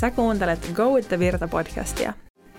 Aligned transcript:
Sä 0.00 0.10
kuuntelet 0.10 0.70
Go 0.74 0.90
with 0.94 1.08
the 1.08 1.18
Virta 1.18 1.48
podcastia. 1.48 2.12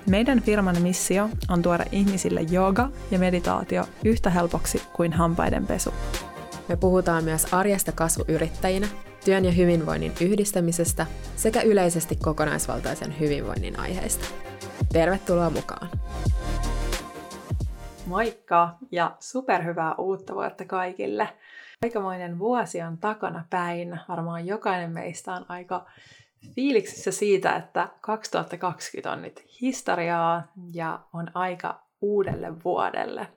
Meidän 0.10 0.42
firman 0.42 0.82
missio 0.82 1.30
on 1.50 1.62
tuoda 1.62 1.86
ihmisille 1.92 2.42
jooga 2.42 2.90
ja 3.12 3.20
meditaatio 3.20 3.86
yhtä 4.06 4.30
helpoksi 4.30 4.82
kuin 4.94 5.14
hampaiden 5.14 5.68
pesu. 5.68 5.94
Me 6.70 6.76
puhutaan 6.76 7.24
myös 7.24 7.54
arjesta 7.54 7.92
kasvuyrittäjinä, 7.92 8.88
työn 9.26 9.46
ja 9.46 9.52
hyvinvoinnin 9.52 10.12
yhdistämisestä 10.22 11.06
sekä 11.36 11.62
yleisesti 11.62 12.16
kokonaisvaltaisen 12.16 13.20
hyvinvoinnin 13.20 13.80
aiheista. 13.80 14.26
Tervetuloa 14.94 15.50
mukaan! 15.50 15.90
Moikka 18.06 18.78
ja 18.92 19.16
superhyvää 19.20 19.96
uutta 19.96 20.36
vuotta 20.36 20.66
kaikille! 20.66 21.30
Aikamoinen 21.84 22.40
vuosi 22.40 22.82
on 22.82 22.98
takana 22.98 23.46
päin. 23.50 24.00
Varmaan 24.10 24.48
jokainen 24.48 24.92
meistä 24.92 25.34
on 25.34 25.46
aika 25.50 25.86
fiiliksissä 26.56 27.12
siitä, 27.12 27.56
että 27.56 27.90
2020 28.02 29.12
on 29.12 29.22
nyt 29.22 29.44
historiaa 29.62 30.52
ja 30.74 31.00
on 31.14 31.32
aika 31.34 31.84
uudelle 32.02 32.64
vuodelle. 32.64 33.28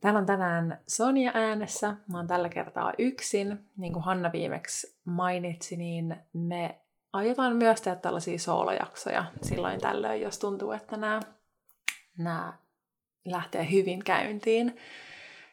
Täällä 0.00 0.18
on 0.18 0.26
tänään 0.26 0.80
Sonja 0.88 1.30
äänessä. 1.34 1.96
Mä 2.08 2.18
oon 2.18 2.26
tällä 2.26 2.48
kertaa 2.48 2.92
yksin. 2.98 3.58
Niin 3.76 3.92
kuin 3.92 4.04
Hanna 4.04 4.32
viimeksi 4.32 4.98
mainitsi, 5.04 5.76
niin 5.76 6.16
me 6.32 6.80
aiotaan 7.12 7.56
myös 7.56 7.80
tehdä 7.80 7.96
tällaisia 7.96 8.38
soolojaksoja 8.38 9.24
silloin 9.42 9.80
tällöin, 9.80 10.22
jos 10.22 10.38
tuntuu, 10.38 10.72
että 10.72 10.96
nämä, 10.96 11.20
nämä 12.18 12.52
lähtee 13.24 13.70
hyvin 13.70 14.04
käyntiin. 14.04 14.76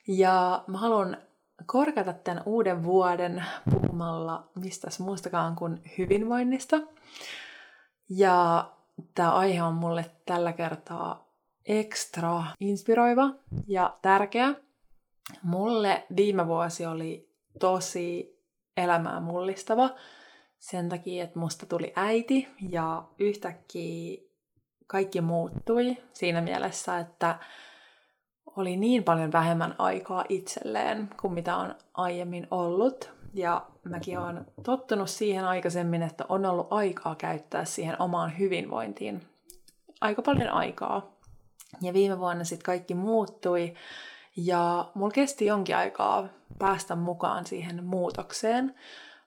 Ja 0.08 0.64
mä 0.68 0.78
haluan 0.78 1.18
korkata 1.66 2.14
tämän 2.14 2.44
uuden 2.46 2.84
vuoden 2.84 3.46
puhumalla 3.70 4.50
mistäs 4.56 5.00
muustakaan 5.00 5.56
kuin 5.56 5.82
hyvinvoinnista. 5.98 6.78
Ja 8.10 8.70
tämä 9.16 9.32
aihe 9.32 9.64
on 9.64 9.74
mulle 9.74 10.12
tällä 10.26 10.54
kertaa 10.54 11.28
ekstra 11.66 12.44
inspiroiva 12.60 13.30
ja 13.68 13.98
tärkeä. 14.02 14.56
Mulle 15.44 16.06
viime 16.16 16.48
vuosi 16.48 16.86
oli 16.86 17.34
tosi 17.60 18.38
elämää 18.78 19.20
mullistava 19.20 19.90
sen 20.60 20.90
takia, 20.90 21.24
että 21.24 21.40
musta 21.40 21.66
tuli 21.66 21.94
äiti 21.96 22.48
ja 22.70 23.04
yhtäkkiä 23.20 24.18
kaikki 24.88 25.22
muuttui 25.22 25.98
siinä 26.14 26.42
mielessä, 26.42 27.00
että 27.00 27.40
oli 28.58 28.78
niin 28.78 29.04
paljon 29.04 29.32
vähemmän 29.32 29.76
aikaa 29.78 30.26
itselleen 30.30 31.10
kuin 31.22 31.34
mitä 31.34 31.56
on 31.56 31.76
aiemmin 31.94 32.48
ollut. 32.52 33.12
Ja 33.34 33.66
mäkin 33.84 34.20
olen 34.20 34.46
tottunut 34.64 35.10
siihen 35.10 35.46
aikaisemmin, 35.46 36.04
että 36.04 36.26
on 36.30 36.46
ollut 36.46 36.68
aikaa 36.70 37.16
käyttää 37.16 37.66
siihen 37.66 38.02
omaan 38.02 38.38
hyvinvointiin. 38.40 39.22
Aika 40.02 40.22
paljon 40.22 40.50
aikaa. 40.50 41.12
Ja 41.82 41.94
viime 41.94 42.20
vuonna 42.20 42.44
sitten 42.44 42.66
kaikki 42.66 42.94
muuttui. 42.94 43.74
Ja 44.38 44.92
mulla 44.94 45.12
kesti 45.12 45.46
jonkin 45.46 45.78
aikaa 45.78 46.28
päästä 46.60 46.96
mukaan 46.96 47.46
siihen 47.46 47.84
muutokseen. 47.84 48.76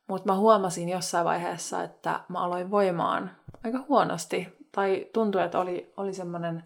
Mutta 0.07 0.33
mä 0.33 0.39
huomasin 0.39 0.89
jossain 0.89 1.25
vaiheessa, 1.25 1.83
että 1.83 2.21
mä 2.29 2.39
aloin 2.39 2.71
voimaan 2.71 3.31
aika 3.65 3.85
huonosti. 3.89 4.49
Tai 4.73 5.07
tuntui, 5.13 5.43
että 5.43 5.59
oli, 5.59 5.93
oli 5.97 6.15
semmoinen 6.15 6.65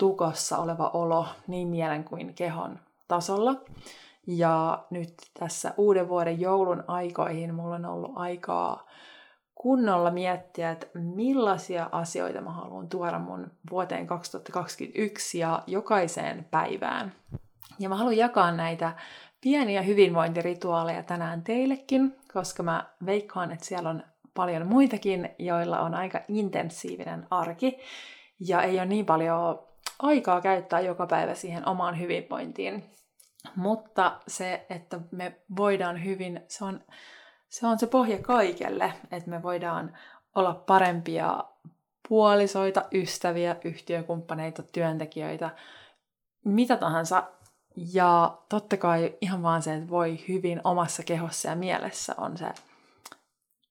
tukossa 0.00 0.58
oleva 0.58 0.90
olo 0.94 1.26
niin 1.46 1.68
mielen 1.68 2.04
kuin 2.04 2.34
kehon 2.34 2.78
tasolla. 3.08 3.54
Ja 4.26 4.84
nyt 4.90 5.14
tässä 5.38 5.74
uuden 5.76 6.08
vuoden 6.08 6.40
joulun 6.40 6.84
aikoihin 6.86 7.54
mulla 7.54 7.74
on 7.74 7.84
ollut 7.84 8.12
aikaa 8.14 8.86
kunnolla 9.54 10.10
miettiä, 10.10 10.70
että 10.70 10.86
millaisia 10.94 11.88
asioita 11.92 12.40
mä 12.40 12.50
haluan 12.50 12.88
tuoda 12.88 13.18
mun 13.18 13.50
vuoteen 13.70 14.06
2021 14.06 15.38
ja 15.38 15.62
jokaiseen 15.66 16.46
päivään. 16.50 17.12
Ja 17.78 17.88
mä 17.88 17.96
haluan 17.96 18.16
jakaa 18.16 18.52
näitä 18.52 18.92
pieniä 19.40 19.82
hyvinvointirituaaleja 19.82 21.02
tänään 21.02 21.42
teillekin, 21.42 22.16
koska 22.32 22.62
mä 22.62 22.84
veikkaan, 23.06 23.52
että 23.52 23.66
siellä 23.66 23.90
on 23.90 24.02
paljon 24.34 24.66
muitakin, 24.66 25.30
joilla 25.38 25.80
on 25.80 25.94
aika 25.94 26.20
intensiivinen 26.28 27.26
arki 27.30 27.78
ja 28.46 28.62
ei 28.62 28.78
ole 28.78 28.86
niin 28.86 29.06
paljon 29.06 29.69
aikaa 30.02 30.40
käyttää 30.40 30.80
joka 30.80 31.06
päivä 31.06 31.34
siihen 31.34 31.68
omaan 31.68 32.00
hyvinvointiin. 32.00 32.84
Mutta 33.56 34.20
se, 34.28 34.66
että 34.70 35.00
me 35.10 35.36
voidaan 35.56 36.04
hyvin, 36.04 36.40
se 36.48 36.64
on 36.64 36.80
se, 37.50 37.66
on 37.66 37.78
se 37.78 37.86
pohja 37.86 38.18
kaikelle, 38.18 38.92
että 39.10 39.30
me 39.30 39.42
voidaan 39.42 39.98
olla 40.34 40.54
parempia 40.54 41.44
puolisoita, 42.08 42.84
ystäviä, 42.92 43.56
yhtiökumppaneita, 43.64 44.62
työntekijöitä, 44.62 45.50
mitä 46.44 46.76
tahansa. 46.76 47.22
Ja 47.92 48.38
totta 48.48 48.76
kai 48.76 49.14
ihan 49.20 49.42
vaan 49.42 49.62
se, 49.62 49.74
että 49.74 49.90
voi 49.90 50.24
hyvin 50.28 50.60
omassa 50.64 51.02
kehossa 51.02 51.48
ja 51.48 51.56
mielessä 51.56 52.14
on 52.18 52.36
se 52.36 52.46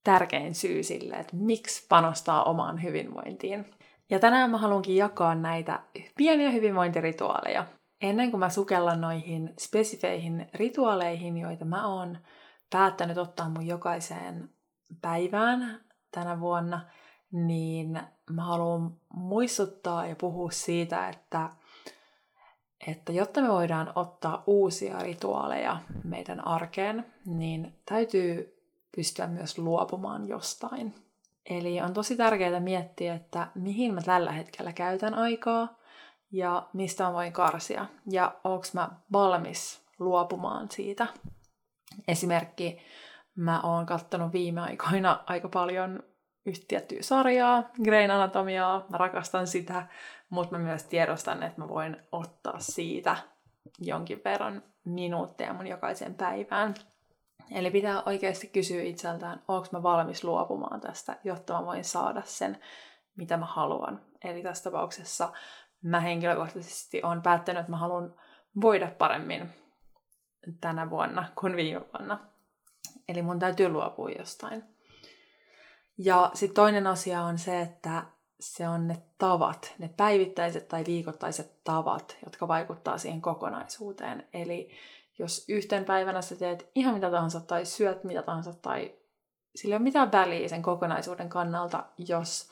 tärkein 0.03 0.55
syy 0.55 0.83
sille, 0.83 1.15
että 1.15 1.35
miksi 1.35 1.85
panostaa 1.89 2.43
omaan 2.43 2.83
hyvinvointiin. 2.83 3.65
Ja 4.09 4.19
tänään 4.19 4.51
mä 4.51 4.57
haluankin 4.57 4.95
jakaa 4.95 5.35
näitä 5.35 5.79
pieniä 6.17 6.51
hyvinvointirituaaleja. 6.51 7.65
Ennen 8.01 8.31
kuin 8.31 8.39
mä 8.39 8.49
sukellan 8.49 9.01
noihin 9.01 9.53
spesifeihin 9.59 10.49
rituaaleihin, 10.53 11.37
joita 11.37 11.65
mä 11.65 11.87
oon 11.87 12.17
päättänyt 12.69 13.17
ottaa 13.17 13.49
mun 13.49 13.67
jokaiseen 13.67 14.49
päivään 15.01 15.79
tänä 16.11 16.39
vuonna, 16.39 16.85
niin 17.31 18.01
mä 18.29 18.43
haluan 18.43 18.97
muistuttaa 19.13 20.07
ja 20.07 20.15
puhua 20.15 20.51
siitä, 20.51 21.09
että, 21.09 21.49
että 22.87 23.11
jotta 23.11 23.41
me 23.41 23.47
voidaan 23.47 23.91
ottaa 23.95 24.43
uusia 24.47 24.99
rituaaleja 24.99 25.79
meidän 26.03 26.47
arkeen, 26.47 27.05
niin 27.25 27.79
täytyy 27.85 28.59
pystyä 28.95 29.27
myös 29.27 29.57
luopumaan 29.57 30.27
jostain. 30.27 31.08
Eli 31.49 31.81
on 31.81 31.93
tosi 31.93 32.17
tärkeää 32.17 32.59
miettiä, 32.59 33.15
että 33.15 33.47
mihin 33.55 33.93
mä 33.93 34.01
tällä 34.01 34.31
hetkellä 34.31 34.73
käytän 34.73 35.13
aikaa 35.13 35.79
ja 36.31 36.67
mistä 36.73 37.03
mä 37.03 37.13
voin 37.13 37.33
karsia 37.33 37.85
ja 38.11 38.35
onko 38.43 38.65
mä 38.73 38.89
valmis 39.11 39.85
luopumaan 39.99 40.71
siitä. 40.71 41.07
Esimerkki, 42.07 42.77
mä 43.35 43.61
oon 43.61 43.85
kattonut 43.85 44.33
viime 44.33 44.61
aikoina 44.61 45.23
aika 45.25 45.49
paljon 45.49 46.03
yhtiötyä 46.45 46.97
sarjaa, 47.01 47.63
Grain 47.83 48.11
Anatomiaa, 48.11 48.85
mä 48.89 48.97
rakastan 48.97 49.47
sitä, 49.47 49.87
mutta 50.29 50.57
mä 50.57 50.63
myös 50.63 50.83
tiedostan, 50.83 51.43
että 51.43 51.61
mä 51.61 51.67
voin 51.67 51.97
ottaa 52.11 52.59
siitä 52.59 53.17
jonkin 53.79 54.21
verran 54.25 54.63
minuutteja 54.85 55.53
mun 55.53 55.67
jokaiseen 55.67 56.15
päivään. 56.15 56.73
Eli 57.51 57.71
pitää 57.71 58.03
oikeasti 58.05 58.47
kysyä 58.47 58.81
itseltään, 58.81 59.41
onko 59.47 59.67
mä 59.71 59.83
valmis 59.83 60.23
luopumaan 60.23 60.81
tästä, 60.81 61.17
jotta 61.23 61.53
mä 61.53 61.65
voin 61.65 61.83
saada 61.83 62.21
sen, 62.25 62.59
mitä 63.15 63.37
mä 63.37 63.45
haluan. 63.45 64.01
Eli 64.23 64.43
tässä 64.43 64.63
tapauksessa 64.63 65.31
mä 65.81 65.99
henkilökohtaisesti 65.99 67.03
olen 67.03 67.21
päättänyt, 67.21 67.59
että 67.59 67.71
mä 67.71 67.77
haluan 67.77 68.15
voida 68.61 68.91
paremmin 68.97 69.49
tänä 70.61 70.89
vuonna 70.89 71.25
kuin 71.35 71.55
viime 71.55 71.81
vuonna. 71.93 72.19
Eli 73.07 73.21
mun 73.21 73.39
täytyy 73.39 73.69
luopua 73.69 74.09
jostain. 74.09 74.63
Ja 75.97 76.31
sitten 76.33 76.55
toinen 76.55 76.87
asia 76.87 77.21
on 77.21 77.37
se, 77.37 77.61
että 77.61 78.03
se 78.39 78.67
on 78.67 78.87
ne 78.87 78.97
tavat, 79.17 79.75
ne 79.77 79.89
päivittäiset 79.97 80.67
tai 80.67 80.83
viikoittaiset 80.87 81.63
tavat, 81.63 82.17
jotka 82.25 82.47
vaikuttaa 82.47 82.97
siihen 82.97 83.21
kokonaisuuteen. 83.21 84.27
Eli 84.33 84.71
jos 85.19 85.45
yhten 85.49 85.85
päivänä 85.85 86.21
sä 86.21 86.35
teet 86.35 86.69
ihan 86.75 86.93
mitä 86.93 87.11
tahansa 87.11 87.39
tai 87.39 87.65
syöt 87.65 88.03
mitä 88.03 88.21
tahansa 88.21 88.53
tai 88.53 88.93
sillä 89.55 89.73
ei 89.73 89.77
ole 89.77 89.83
mitään 89.83 90.11
väliä 90.11 90.47
sen 90.47 90.61
kokonaisuuden 90.61 91.29
kannalta, 91.29 91.83
jos 91.97 92.49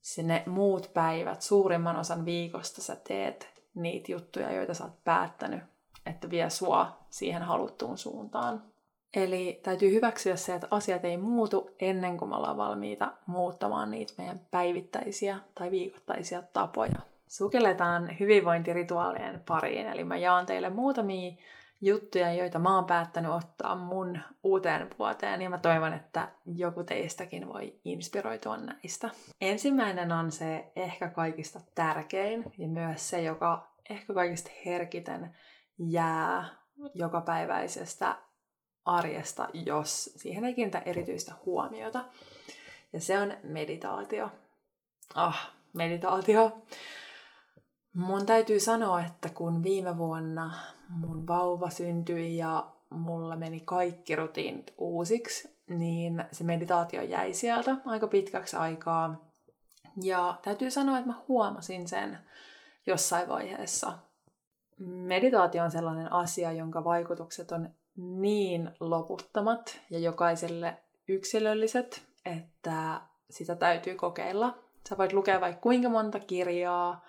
sinne 0.00 0.42
muut 0.46 0.90
päivät, 0.94 1.42
suurimman 1.42 1.96
osan 1.96 2.24
viikosta 2.24 2.82
sä 2.82 2.96
teet 2.96 3.48
niitä 3.74 4.12
juttuja, 4.12 4.52
joita 4.52 4.74
sä 4.74 4.84
oot 4.84 5.04
päättänyt, 5.04 5.60
että 6.06 6.30
vie 6.30 6.50
sua 6.50 6.98
siihen 7.10 7.42
haluttuun 7.42 7.98
suuntaan. 7.98 8.62
Eli 9.14 9.60
täytyy 9.62 9.94
hyväksyä 9.94 10.36
se, 10.36 10.54
että 10.54 10.68
asiat 10.70 11.04
ei 11.04 11.16
muutu 11.16 11.70
ennen 11.80 12.16
kuin 12.16 12.28
me 12.28 12.36
ollaan 12.36 12.56
valmiita 12.56 13.12
muuttamaan 13.26 13.90
niitä 13.90 14.12
meidän 14.18 14.40
päivittäisiä 14.50 15.38
tai 15.54 15.70
viikoittaisia 15.70 16.42
tapoja. 16.52 17.00
Sukelletaan 17.28 18.18
hyvinvointirituaalien 18.20 19.42
pariin, 19.48 19.86
eli 19.86 20.04
mä 20.04 20.16
jaan 20.16 20.46
teille 20.46 20.70
muutamia 20.70 21.32
juttuja, 21.80 22.32
joita 22.32 22.58
mä 22.58 22.74
oon 22.74 22.84
päättänyt 22.84 23.30
ottaa 23.30 23.76
mun 23.76 24.18
uuteen 24.42 24.90
vuoteen, 24.98 25.42
ja 25.42 25.50
mä 25.50 25.58
toivon, 25.58 25.92
että 25.92 26.28
joku 26.46 26.84
teistäkin 26.84 27.48
voi 27.48 27.80
inspiroitua 27.84 28.56
näistä. 28.56 29.10
Ensimmäinen 29.40 30.12
on 30.12 30.32
se 30.32 30.72
ehkä 30.76 31.08
kaikista 31.08 31.60
tärkein, 31.74 32.44
ja 32.58 32.68
myös 32.68 33.10
se, 33.10 33.22
joka 33.22 33.72
ehkä 33.90 34.14
kaikista 34.14 34.50
herkiten 34.66 35.36
jää 35.78 36.44
jokapäiväisestä 36.94 38.16
arjesta, 38.84 39.48
jos 39.52 40.04
siihen 40.16 40.44
ei 40.44 40.54
kiinnitä 40.54 40.78
erityistä 40.78 41.34
huomiota. 41.46 42.04
Ja 42.92 43.00
se 43.00 43.18
on 43.18 43.32
meditaatio. 43.42 44.30
Ah, 45.14 45.50
meditaatio. 45.72 46.62
Mun 47.94 48.26
täytyy 48.26 48.60
sanoa, 48.60 49.00
että 49.00 49.28
kun 49.28 49.62
viime 49.62 49.98
vuonna 49.98 50.54
mun 50.88 51.26
vauva 51.26 51.70
syntyi 51.70 52.36
ja 52.36 52.66
mulla 52.90 53.36
meni 53.36 53.60
kaikki 53.60 54.16
rutiinit 54.16 54.74
uusiksi, 54.78 55.56
niin 55.68 56.24
se 56.32 56.44
meditaatio 56.44 57.02
jäi 57.02 57.32
sieltä 57.32 57.76
aika 57.84 58.06
pitkäksi 58.06 58.56
aikaa. 58.56 59.30
Ja 60.02 60.38
täytyy 60.42 60.70
sanoa, 60.70 60.98
että 60.98 61.10
mä 61.10 61.22
huomasin 61.28 61.88
sen 61.88 62.18
jossain 62.86 63.28
vaiheessa. 63.28 63.92
Meditaatio 64.78 65.64
on 65.64 65.70
sellainen 65.70 66.12
asia, 66.12 66.52
jonka 66.52 66.84
vaikutukset 66.84 67.52
on 67.52 67.70
niin 67.96 68.70
loputtomat 68.80 69.80
ja 69.90 69.98
jokaiselle 69.98 70.78
yksilölliset, 71.08 72.02
että 72.24 73.00
sitä 73.30 73.56
täytyy 73.56 73.94
kokeilla. 73.94 74.58
Sä 74.88 74.98
voit 74.98 75.12
lukea 75.12 75.40
vaikka 75.40 75.60
kuinka 75.60 75.88
monta 75.88 76.20
kirjaa 76.20 77.04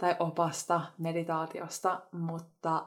tai 0.00 0.16
opasta 0.18 0.80
meditaatiosta, 0.98 2.00
mutta 2.12 2.86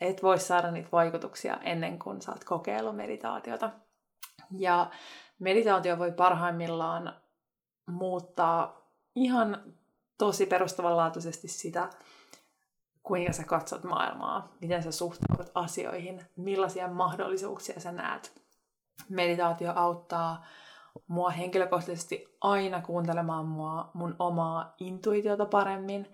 et 0.00 0.22
voi 0.22 0.38
saada 0.38 0.70
niitä 0.70 0.88
vaikutuksia 0.92 1.56
ennen 1.62 1.98
kuin 1.98 2.22
saat 2.22 2.44
kokeillut 2.44 2.96
meditaatiota. 2.96 3.70
Ja 4.50 4.90
meditaatio 5.38 5.98
voi 5.98 6.12
parhaimmillaan 6.12 7.16
muuttaa 7.90 8.80
ihan 9.14 9.74
tosi 10.18 10.46
perustavanlaatuisesti 10.46 11.48
sitä, 11.48 11.90
kuinka 13.02 13.32
sä 13.32 13.44
katsot 13.44 13.84
maailmaa, 13.84 14.52
miten 14.60 14.82
sä 14.82 14.92
suhtaudut 14.92 15.50
asioihin, 15.54 16.26
millaisia 16.36 16.88
mahdollisuuksia 16.88 17.80
sä 17.80 17.92
näet. 17.92 18.42
Meditaatio 19.08 19.72
auttaa 19.74 20.44
mua 21.08 21.30
henkilökohtaisesti 21.30 22.36
aina 22.40 22.82
kuuntelemaan 22.82 23.46
mua, 23.46 23.90
mun 23.94 24.16
omaa 24.18 24.74
intuitiota 24.78 25.46
paremmin. 25.46 26.12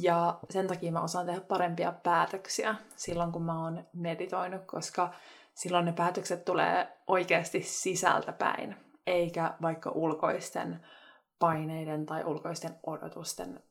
Ja 0.00 0.38
sen 0.50 0.66
takia 0.66 0.92
mä 0.92 1.00
osaan 1.00 1.26
tehdä 1.26 1.40
parempia 1.40 1.92
päätöksiä 1.92 2.74
silloin, 2.96 3.32
kun 3.32 3.42
mä 3.42 3.62
oon 3.62 3.84
meditoinut, 3.92 4.62
koska 4.66 5.12
silloin 5.54 5.84
ne 5.84 5.92
päätökset 5.92 6.44
tulee 6.44 6.98
oikeasti 7.06 7.62
sisältä 7.62 8.32
päin, 8.32 8.76
eikä 9.06 9.54
vaikka 9.62 9.90
ulkoisten 9.90 10.86
paineiden 11.38 12.06
tai 12.06 12.24
ulkoisten 12.24 12.78
odotusten 12.86 13.62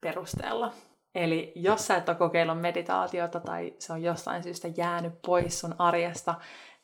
perusteella. 0.00 0.72
Eli 1.14 1.52
jos 1.54 1.86
sä 1.86 1.96
et 1.96 2.08
ole 2.08 2.16
kokeillut 2.16 2.60
meditaatiota 2.60 3.40
tai 3.40 3.74
se 3.78 3.92
on 3.92 4.02
jostain 4.02 4.42
syystä 4.42 4.68
jäänyt 4.76 5.22
pois 5.26 5.60
sun 5.60 5.74
arjesta, 5.78 6.34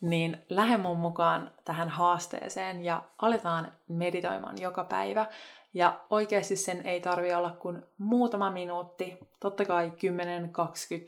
niin 0.02 0.44
lähde 0.48 0.76
mun 0.76 0.98
mukaan 0.98 1.50
tähän 1.64 1.88
haasteeseen 1.88 2.84
ja 2.84 3.02
aletaan 3.18 3.72
meditoimaan 3.88 4.60
joka 4.60 4.84
päivä. 4.84 5.26
Ja 5.74 6.00
oikeasti 6.10 6.56
sen 6.56 6.86
ei 6.86 7.00
tarvi 7.00 7.34
olla 7.34 7.50
kuin 7.50 7.82
muutama 7.98 8.50
minuutti. 8.50 9.18
Totta 9.40 9.64
kai 9.64 9.92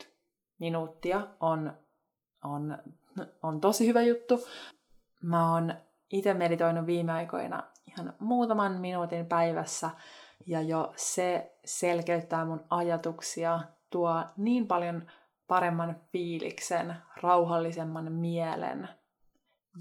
10-20 0.03 0.05
minuuttia 0.59 1.27
on, 1.39 1.73
on, 2.43 2.77
on 3.43 3.61
tosi 3.61 3.87
hyvä 3.87 4.01
juttu. 4.01 4.47
Mä 5.21 5.51
oon 5.51 5.73
itse 6.11 6.33
meditoinut 6.33 6.85
viime 6.85 7.11
aikoina 7.11 7.63
ihan 7.87 8.13
muutaman 8.19 8.71
minuutin 8.71 9.25
päivässä 9.25 9.89
ja 10.45 10.61
jo 10.61 10.93
se 10.95 11.51
selkeyttää 11.65 12.45
mun 12.45 12.65
ajatuksia, 12.69 13.59
tuo 13.89 14.23
niin 14.37 14.67
paljon 14.67 15.03
paremman 15.47 15.95
fiiliksen, 16.11 16.95
rauhallisemman 17.21 18.11
mielen. 18.11 18.89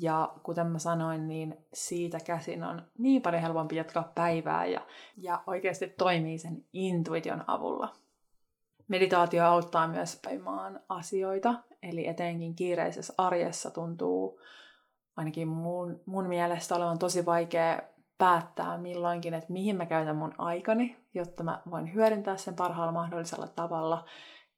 Ja 0.00 0.34
kuten 0.42 0.66
mä 0.66 0.78
sanoin, 0.78 1.28
niin 1.28 1.66
siitä 1.72 2.18
käsin 2.26 2.64
on 2.64 2.82
niin 2.98 3.22
paljon 3.22 3.42
helpompi 3.42 3.76
jatkaa 3.76 4.12
päivää 4.14 4.66
ja, 4.66 4.80
ja 5.16 5.42
oikeasti 5.46 5.88
toimii 5.88 6.38
sen 6.38 6.64
intuition 6.72 7.44
avulla. 7.46 7.92
Meditaatio 8.88 9.44
auttaa 9.44 9.88
myös 9.88 10.20
päimaan 10.24 10.80
asioita, 10.88 11.54
eli 11.82 12.06
etenkin 12.06 12.54
kiireisessä 12.54 13.14
arjessa 13.18 13.70
tuntuu 13.70 14.40
ainakin 15.16 15.48
mun, 15.48 16.00
mun 16.06 16.26
mielestä 16.26 16.74
olevan 16.74 16.98
tosi 16.98 17.26
vaikea 17.26 17.82
päättää 18.18 18.78
milloinkin, 18.78 19.34
että 19.34 19.52
mihin 19.52 19.76
mä 19.76 19.86
käytän 19.86 20.16
mun 20.16 20.34
aikani, 20.38 20.96
jotta 21.14 21.42
mä 21.42 21.62
voin 21.70 21.94
hyödyntää 21.94 22.36
sen 22.36 22.54
parhaalla 22.54 22.92
mahdollisella 22.92 23.46
tavalla, 23.46 24.04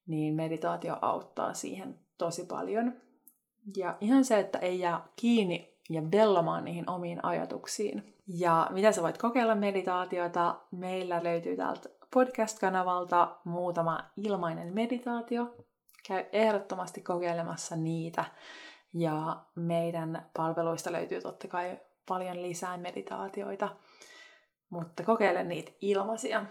niin 0.06 0.35
meditaatio 0.35 0.97
auttaa 1.03 1.55
siihen 1.55 1.99
tosi 2.19 2.44
paljon. 2.44 2.93
Ja 3.76 3.97
ihan 4.00 4.25
se, 4.25 4.38
että 4.38 4.58
ei 4.58 4.81
jää 4.81 5.05
kiinni 5.17 5.76
ja 5.91 6.03
vellomaan 6.12 6.64
niihin 6.64 6.91
omiin 6.91 7.25
ajatuksiin. 7.25 8.14
Ja 8.26 8.69
mitä 8.70 8.93
sä 8.93 9.03
voit 9.03 9.19
kokeilla 9.19 9.55
meditaatiota? 9.55 10.61
Meillä 10.70 11.25
löytyy 11.25 11.56
täältä 11.56 11.88
podcast-kanavalta 12.14 13.37
muutama 13.44 14.11
ilmainen 14.17 14.75
meditaatio. 14.75 15.55
Käy 16.09 16.25
ehdottomasti 16.32 17.02
kokeilemassa 17.02 17.76
niitä. 17.76 18.25
Ja 18.94 19.37
meidän 19.55 20.26
palveluista 20.37 20.93
löytyy 20.93 21.20
totta 21.20 21.49
kai 21.49 21.81
paljon 22.09 22.43
lisää 22.43 22.76
meditaatioita, 22.76 23.69
mutta 24.70 25.02
kokeile 25.02 25.44
niitä 25.44 25.73
ilmaisia. 25.81 26.44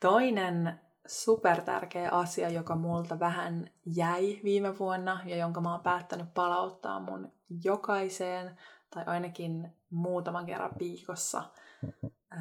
Toinen 0.00 0.80
super 1.06 1.62
tärkeä 1.62 2.10
asia, 2.10 2.48
joka 2.48 2.76
multa 2.76 3.20
vähän 3.20 3.70
jäi 3.86 4.40
viime 4.44 4.78
vuonna 4.78 5.20
ja 5.24 5.36
jonka 5.36 5.60
mä 5.60 5.72
oon 5.72 5.82
päättänyt 5.82 6.34
palauttaa 6.34 7.00
mun 7.00 7.32
jokaiseen 7.64 8.58
tai 8.90 9.04
ainakin 9.06 9.72
muutaman 9.90 10.46
kerran 10.46 10.72
viikossa 10.78 11.42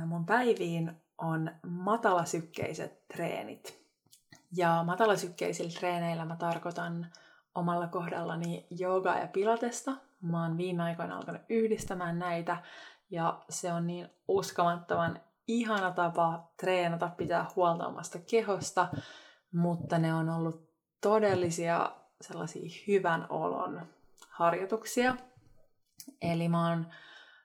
mun 0.05 0.25
päiviin, 0.25 1.01
on 1.17 1.51
matalasykkeiset 1.67 3.07
treenit. 3.07 3.79
Ja 4.55 4.83
matalasykkeisillä 4.83 5.79
treeneillä 5.79 6.25
mä 6.25 6.35
tarkoitan 6.35 7.07
omalla 7.55 7.87
kohdallani 7.87 8.67
joogaa 8.69 9.19
ja 9.19 9.27
pilatesta. 9.27 9.91
Mä 10.21 10.43
oon 10.43 10.57
viime 10.57 10.83
aikoina 10.83 11.17
alkanut 11.17 11.41
yhdistämään 11.49 12.19
näitä 12.19 12.57
ja 13.09 13.39
se 13.49 13.73
on 13.73 13.87
niin 13.87 14.09
uskomattoman 14.27 15.19
ihana 15.49 15.91
tapa 15.91 16.51
treenata, 16.57 17.09
pitää 17.17 17.45
huolta 17.55 17.87
omasta 17.87 18.19
kehosta, 18.29 18.87
mutta 19.51 19.97
ne 19.97 20.13
on 20.13 20.29
ollut 20.29 20.69
todellisia 21.01 21.91
sellaisia 22.21 22.69
hyvän 22.87 23.25
olon 23.29 23.81
harjoituksia. 24.29 25.15
Eli 26.21 26.49
mä 26.49 26.69
oon 26.69 26.87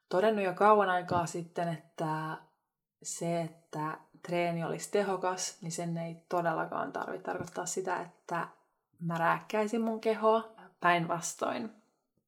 todennut 0.09 0.45
jo 0.45 0.55
kauan 0.55 0.91
aikaa 0.91 1.27
sitten, 1.27 1.69
että 1.69 2.37
se, 3.03 3.41
että 3.41 3.99
treeni 4.23 4.65
olisi 4.65 4.91
tehokas, 4.91 5.63
niin 5.63 5.73
sen 5.73 5.99
ei 5.99 6.17
todellakaan 6.29 6.93
tarvitse 6.93 7.25
tarkoittaa 7.25 7.67
sitä, 7.67 8.01
että 8.01 8.49
mä 9.01 9.19
rääkkäisin 9.19 9.81
mun 9.81 10.01
kehoa 10.01 10.53
päinvastoin. 10.81 11.70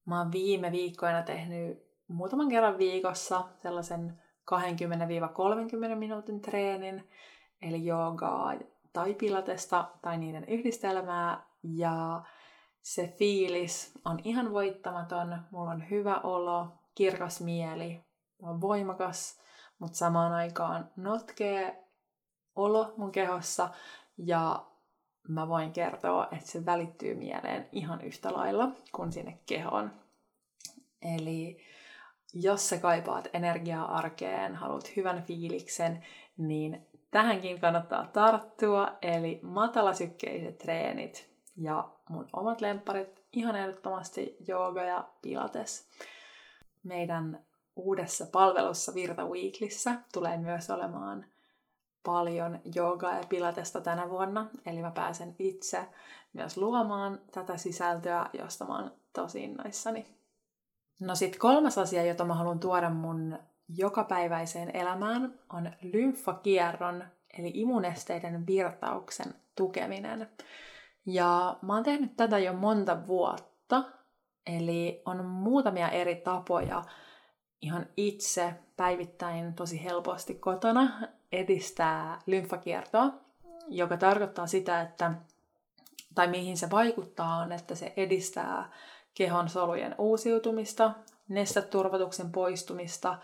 Mä 0.07 0.19
oon 0.19 0.33
viime 0.33 0.73
viikkoina 0.73 1.23
tehnyt 1.23 1.87
muutaman 2.09 2.49
kerran 2.49 2.79
viikossa 2.79 3.45
sellaisen 3.63 4.23
20-30 4.51 5.95
minuutin 5.95 6.41
treenin, 6.41 7.09
eli 7.63 7.87
joogaa 7.87 8.55
tai 8.93 9.15
pilatesta 9.15 9.91
tai 10.03 10.19
niiden 10.19 10.45
yhdistelmää. 10.45 11.47
Ja 11.63 12.23
se 12.83 13.15
fiilis 13.19 13.93
on 14.05 14.19
ihan 14.25 14.53
voittamaton, 14.53 15.39
mulla 15.51 15.71
on 15.71 15.91
hyvä 15.91 16.21
olo, 16.21 16.69
kirkas 16.95 17.41
mieli, 17.41 18.01
on 18.43 18.61
voimakas, 18.61 19.41
mutta 19.79 19.99
samaan 19.99 20.33
aikaan 20.33 20.91
notkee 20.97 21.85
olo 22.57 22.95
mun 22.97 23.13
kehossa 23.13 23.69
ja 24.19 24.67
mä 25.29 25.49
voin 25.49 25.73
kertoa, 25.73 26.29
että 26.33 26.51
se 26.51 26.67
välittyy 26.67 27.15
mieleen 27.15 27.69
ihan 27.73 28.01
yhtä 28.01 28.33
lailla 28.33 28.69
kuin 28.93 29.13
sinne 29.13 29.39
kehoon. 29.47 29.91
Eli 31.03 31.59
jos 32.43 32.69
sä 32.69 32.79
kaipaat 32.79 33.29
energiaa 33.33 33.97
arkeen, 33.97 34.55
haluat 34.55 34.97
hyvän 34.97 35.23
fiiliksen, 35.23 36.05
niin 36.37 36.87
tähänkin 37.11 37.61
kannattaa 37.61 38.07
tarttua, 38.13 38.93
eli 39.03 39.41
matalasykkeiset 39.43 40.59
treenit 40.59 41.31
ja 41.57 41.89
mun 42.09 42.29
omat 42.33 42.61
lemparit, 42.61 43.23
ihan 43.33 43.57
ehdottomasti 43.57 44.37
jooga 44.49 44.83
ja 44.83 45.09
pilates. 45.23 45.89
Meidän 46.83 47.45
uudessa 47.77 48.27
palvelussa 48.33 48.95
Virta 48.95 49.25
Weeklissä 49.25 49.95
tulee 50.13 50.37
myös 50.37 50.71
olemaan 50.71 51.27
paljon 52.03 52.61
joogaa 52.75 53.17
ja 53.17 53.25
pilatesta 53.29 53.81
tänä 53.81 54.11
vuonna, 54.11 54.47
eli 54.67 54.81
mä 54.81 54.91
pääsen 54.91 55.35
itse 55.39 55.89
myös 56.33 56.57
luomaan 56.57 57.21
tätä 57.33 57.57
sisältöä, 57.57 58.31
josta 58.33 58.65
mä 58.65 58.77
oon 58.77 58.93
tosi 59.13 59.45
innoissani. 59.45 60.16
No 61.01 61.15
sit 61.15 61.39
kolmas 61.39 61.79
asia, 61.79 62.05
jota 62.05 62.25
mä 62.25 62.35
haluan 62.35 62.61
tuoda 62.61 62.91
mun 62.91 63.39
jokapäiväiseen 63.69 64.77
elämään, 64.77 65.39
on 65.53 65.73
lymfakierron, 65.83 67.05
eli 67.39 67.51
immunesteiden 67.55 68.47
virtauksen 68.47 69.35
tukeminen. 69.57 70.31
Ja 71.07 71.57
mä 71.63 71.75
oon 71.75 71.83
tehnyt 71.83 72.17
tätä 72.17 72.39
jo 72.39 72.53
monta 72.53 73.07
vuotta, 73.07 73.85
eli 74.47 75.03
on 75.05 75.25
muutamia 75.25 75.89
eri 75.89 76.17
tapoja 76.17 76.83
ihan 77.61 77.87
itse 77.97 78.55
päivittäin 78.77 79.55
tosi 79.55 79.85
helposti 79.85 80.35
kotona 80.35 81.01
edistää 81.33 82.19
lymfakiertoa, 82.27 83.15
joka 83.69 83.97
tarkoittaa 83.97 84.47
sitä, 84.47 84.81
että 84.81 85.15
tai 86.15 86.29
mihin 86.29 86.57
se 86.57 86.71
vaikuttaa 86.71 87.37
on, 87.37 87.53
että 87.53 87.75
se 87.75 87.93
edistää 87.97 88.71
kehon 89.17 89.49
solujen 89.49 89.95
uusiutumista, 89.99 90.93
nesteturvatuksen 91.29 92.33
poistumista 92.33 93.19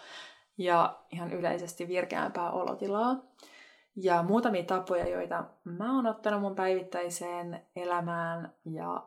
ja 0.59 0.99
ihan 1.13 1.33
yleisesti 1.33 1.89
virkeämpää 1.89 2.51
olotilaa. 2.51 3.17
Ja 3.97 4.23
muutamia 4.23 4.63
tapoja, 4.63 5.09
joita 5.09 5.45
mä 5.65 5.97
oon 5.97 6.07
ottanut 6.07 6.41
mun 6.41 6.55
päivittäiseen 6.55 7.67
elämään 7.77 8.53
ja 8.65 9.03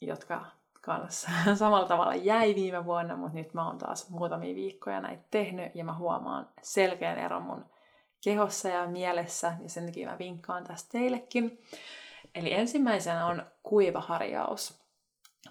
jotka 0.00 0.44
kanssa 0.80 1.30
samalla 1.54 1.88
tavalla 1.88 2.14
jäi 2.14 2.54
viime 2.54 2.84
vuonna, 2.84 3.16
mutta 3.16 3.38
nyt 3.38 3.54
mä 3.54 3.66
oon 3.66 3.78
taas 3.78 4.10
muutamia 4.10 4.54
viikkoja 4.54 5.00
näitä 5.00 5.22
tehnyt 5.30 5.74
ja 5.74 5.84
mä 5.84 5.94
huomaan 5.94 6.48
selkeän 6.62 7.18
eron 7.18 7.42
mun 7.42 7.64
kehossa 8.24 8.68
ja 8.68 8.86
mielessä 8.86 9.52
ja 9.62 9.68
sen 9.68 9.86
takia 9.86 10.10
mä 10.10 10.18
vinkkaan 10.18 10.64
tästä 10.64 10.88
teillekin. 10.92 11.62
Eli 12.34 12.52
ensimmäisenä 12.52 13.26
on 13.26 13.42
kuivaharjaus. 13.62 14.77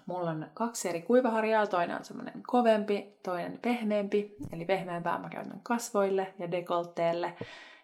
Mulla 0.06 0.30
on 0.30 0.46
kaksi 0.54 0.88
eri 0.88 1.02
kuivaharjaa, 1.02 1.66
toinen 1.66 1.96
on 1.96 2.04
semmoinen 2.04 2.42
kovempi, 2.46 3.18
toinen 3.22 3.58
pehmeämpi, 3.62 4.36
eli 4.52 4.64
pehmeämpää 4.64 5.18
mä 5.18 5.28
käytän 5.28 5.60
kasvoille 5.62 6.34
ja 6.38 6.50
dekolteelle 6.50 7.36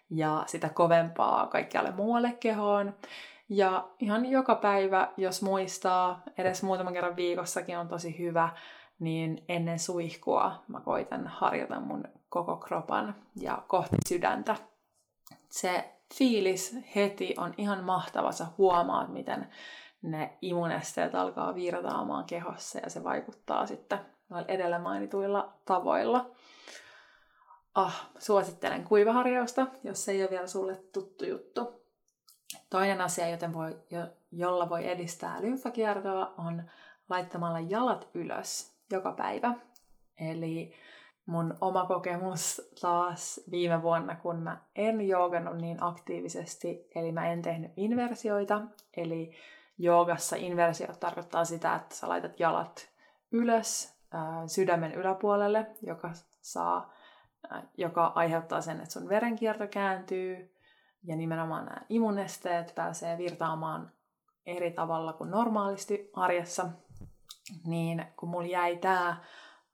ja 0.09 0.43
sitä 0.47 0.69
kovempaa 0.69 1.47
kaikkialle 1.47 1.91
muualle 1.91 2.37
kehoon. 2.39 2.93
Ja 3.49 3.87
ihan 3.99 4.25
joka 4.25 4.55
päivä, 4.55 5.11
jos 5.17 5.41
muistaa, 5.41 6.23
edes 6.37 6.63
muutaman 6.63 6.93
kerran 6.93 7.15
viikossakin 7.15 7.77
on 7.77 7.87
tosi 7.87 8.19
hyvä, 8.19 8.49
niin 8.99 9.43
ennen 9.49 9.79
suihkua 9.79 10.63
mä 10.67 10.79
koitan 10.79 11.27
harjoita 11.27 11.79
mun 11.79 12.03
koko 12.29 12.57
kropan 12.57 13.15
ja 13.35 13.63
kohti 13.67 13.97
sydäntä. 14.07 14.55
Se 15.49 15.91
fiilis 16.13 16.77
heti 16.95 17.35
on 17.37 17.53
ihan 17.57 17.83
mahtava. 17.83 18.31
Sä 18.31 18.45
huomaat, 18.57 19.13
miten 19.13 19.47
ne 20.11 20.37
immunesteet 20.41 21.15
alkaa 21.15 21.55
virtaamaan 21.55 22.25
kehossa 22.25 22.79
ja 22.79 22.89
se 22.89 23.03
vaikuttaa 23.03 23.65
sitten 23.65 23.99
noilla 24.29 24.47
edellä 24.47 24.79
mainituilla 24.79 25.53
tavoilla. 25.65 26.29
Ah, 27.75 28.09
suosittelen 28.17 28.83
kuivaharjausta, 28.83 29.67
jos 29.83 30.05
se 30.05 30.11
ei 30.11 30.21
ole 30.21 30.29
vielä 30.29 30.47
sulle 30.47 30.75
tuttu 30.93 31.25
juttu. 31.25 31.85
Toinen 32.69 33.01
asia, 33.01 33.29
joten 33.29 33.53
voi, 33.53 33.79
jo, 33.91 34.07
jolla 34.31 34.69
voi 34.69 34.89
edistää 34.89 35.41
lymfakiertoa, 35.41 36.33
on 36.37 36.63
laittamalla 37.09 37.59
jalat 37.59 38.09
ylös 38.13 38.75
joka 38.91 39.11
päivä. 39.11 39.53
Eli 40.19 40.73
mun 41.25 41.57
oma 41.61 41.85
kokemus 41.85 42.61
taas 42.81 43.41
viime 43.51 43.81
vuonna, 43.81 44.15
kun 44.15 44.35
mä 44.35 44.57
en 44.75 45.07
joogannut 45.07 45.57
niin 45.57 45.83
aktiivisesti, 45.83 46.87
eli 46.95 47.11
mä 47.11 47.31
en 47.31 47.41
tehnyt 47.41 47.71
inversioita, 47.77 48.61
eli 48.97 49.31
joogassa 49.77 50.35
inversio 50.35 50.87
tarkoittaa 50.99 51.45
sitä, 51.45 51.75
että 51.75 51.95
sä 51.95 52.09
laitat 52.09 52.39
jalat 52.39 52.89
ylös 53.31 53.95
sydämen 54.47 54.93
yläpuolelle, 54.93 55.67
joka, 55.81 56.11
saa, 56.41 56.93
joka 57.77 58.11
aiheuttaa 58.15 58.61
sen, 58.61 58.77
että 58.77 58.91
sun 58.91 59.09
verenkierto 59.09 59.67
kääntyy 59.67 60.55
ja 61.03 61.15
nimenomaan 61.15 61.65
nämä 61.65 61.81
immunesteet 61.89 62.71
pääsee 62.75 63.17
virtaamaan 63.17 63.91
eri 64.45 64.71
tavalla 64.71 65.13
kuin 65.13 65.31
normaalisti 65.31 66.09
arjessa. 66.13 66.69
Niin 67.65 68.05
kun 68.17 68.29
mulla 68.29 68.47
jäi 68.47 68.77
tää, 68.77 69.23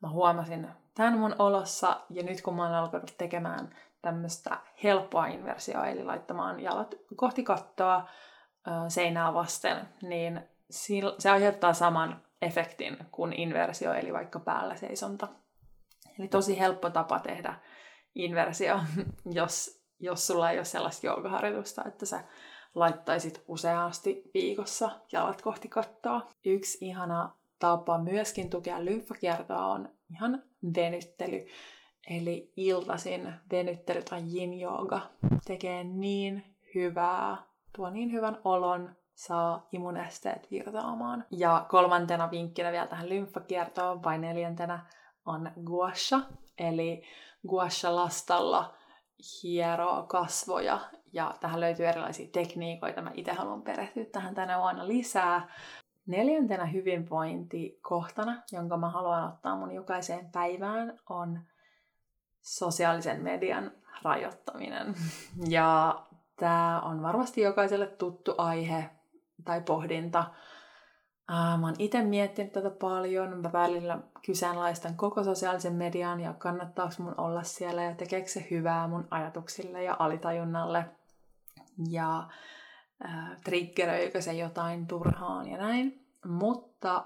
mä 0.01 0.09
huomasin 0.09 0.67
tämän 0.95 1.17
mun 1.17 1.35
olossa 1.39 2.01
ja 2.09 2.23
nyt 2.23 2.41
kun 2.41 2.55
mä 2.55 2.63
oon 2.63 2.73
alkanut 2.73 3.15
tekemään 3.17 3.75
tämmöistä 4.01 4.57
helppoa 4.83 5.25
inversioa, 5.25 5.87
eli 5.87 6.03
laittamaan 6.03 6.59
jalat 6.59 6.95
kohti 7.15 7.43
kattoa, 7.43 8.07
seinää 8.87 9.33
vasten, 9.33 9.77
niin 10.01 10.41
se 11.17 11.29
aiheuttaa 11.29 11.73
saman 11.73 12.21
efektin 12.41 12.97
kuin 13.11 13.33
inversio, 13.33 13.93
eli 13.93 14.13
vaikka 14.13 14.39
päällä 14.39 14.75
seisonta. 14.75 15.27
Eli 16.19 16.27
tosi 16.27 16.59
helppo 16.59 16.89
tapa 16.89 17.19
tehdä 17.19 17.53
inversio, 18.15 18.79
jos, 19.39 19.81
jos 19.99 20.27
sulla 20.27 20.51
ei 20.51 20.57
ole 20.57 20.65
sellaista 20.65 21.07
joogaharjoitusta, 21.07 21.83
että 21.87 22.05
sä 22.05 22.23
laittaisit 22.75 23.43
useasti 23.47 24.21
viikossa 24.33 24.91
jalat 25.11 25.41
kohti 25.41 25.67
kattoa. 25.67 26.27
Yksi 26.45 26.77
ihana 26.81 27.35
tapa 27.59 27.97
myöskin 27.97 28.49
tukea 28.49 28.85
lymfakiertoa 28.85 29.65
on 29.65 29.89
ihan 30.11 30.43
venyttely. 30.75 31.45
Eli 32.09 32.53
iltasin 32.55 33.33
venyttely 33.51 34.01
tai 34.03 34.21
yin 34.33 34.51
tekee 35.45 35.83
niin 35.83 36.55
hyvää 36.75 37.50
tuo 37.75 37.89
niin 37.89 38.11
hyvän 38.11 38.37
olon, 38.43 38.95
saa 39.15 39.67
immunesteet 39.71 40.51
virtaamaan. 40.51 41.25
Ja 41.31 41.65
kolmantena 41.69 42.31
vinkkinä 42.31 42.71
vielä 42.71 42.87
tähän 42.87 43.09
lymfakiertoon, 43.09 44.03
vai 44.03 44.17
neljäntenä, 44.17 44.85
on 45.25 45.51
guasha, 45.65 46.21
eli 46.57 47.03
guasha 47.47 47.95
lastalla 47.95 48.73
hieroo 49.43 50.03
kasvoja. 50.03 50.79
Ja 51.13 51.35
tähän 51.39 51.59
löytyy 51.59 51.87
erilaisia 51.87 52.29
tekniikoita. 52.33 53.01
Mä 53.01 53.11
itse 53.13 53.33
haluan 53.33 53.61
perehtyä 53.61 54.05
tähän 54.05 54.35
tänä 54.35 54.59
vuonna 54.59 54.87
lisää. 54.87 55.49
Neljäntenä 56.05 56.65
hyvinvointikohtana, 56.65 58.43
jonka 58.51 58.77
mä 58.77 58.89
haluan 58.89 59.27
ottaa 59.27 59.55
mun 59.55 59.71
jokaiseen 59.71 60.31
päivään, 60.31 60.99
on 61.09 61.41
sosiaalisen 62.41 63.23
median 63.23 63.71
rajoittaminen. 64.03 64.95
Ja 65.49 65.99
Tämä 66.41 66.81
on 66.81 67.01
varmasti 67.01 67.41
jokaiselle 67.41 67.87
tuttu 67.87 68.35
aihe 68.37 68.89
tai 69.45 69.61
pohdinta. 69.61 70.23
Mä 71.29 71.59
oon 71.63 71.75
itse 71.79 72.01
miettinyt 72.01 72.51
tätä 72.51 72.69
paljon. 72.69 73.37
Mä 73.37 73.51
välillä 73.51 73.99
kyseenalaistan 74.25 74.95
koko 74.95 75.23
sosiaalisen 75.23 75.73
median 75.73 76.19
ja 76.19 76.33
kannattaako 76.33 76.93
mun 76.97 77.19
olla 77.19 77.43
siellä 77.43 77.83
ja 77.83 77.95
tekeekö 77.95 78.27
se 78.27 78.47
hyvää 78.51 78.87
mun 78.87 79.07
ajatuksille 79.11 79.83
ja 79.83 79.95
alitajunnalle. 79.99 80.85
Ja 81.89 82.27
äh, 83.05 83.41
triggeröikö 83.43 84.21
se 84.21 84.33
jotain 84.33 84.87
turhaan 84.87 85.47
ja 85.47 85.57
näin. 85.57 86.05
Mutta 86.25 87.05